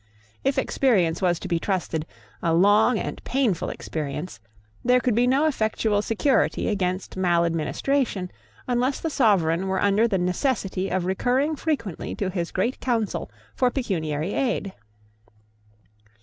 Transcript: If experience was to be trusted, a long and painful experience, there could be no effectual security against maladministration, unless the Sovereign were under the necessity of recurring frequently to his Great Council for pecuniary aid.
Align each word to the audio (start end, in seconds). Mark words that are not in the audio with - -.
If 0.43 0.57
experience 0.57 1.21
was 1.21 1.37
to 1.41 1.47
be 1.47 1.59
trusted, 1.59 2.07
a 2.41 2.55
long 2.55 2.97
and 2.97 3.23
painful 3.23 3.69
experience, 3.69 4.39
there 4.83 4.99
could 4.99 5.13
be 5.13 5.27
no 5.27 5.45
effectual 5.45 6.01
security 6.01 6.69
against 6.69 7.15
maladministration, 7.17 8.31
unless 8.67 8.99
the 8.99 9.11
Sovereign 9.11 9.67
were 9.67 9.79
under 9.79 10.07
the 10.07 10.17
necessity 10.17 10.89
of 10.89 11.05
recurring 11.05 11.55
frequently 11.55 12.15
to 12.15 12.31
his 12.31 12.49
Great 12.49 12.79
Council 12.79 13.29
for 13.53 13.69
pecuniary 13.69 14.33
aid. 14.33 14.73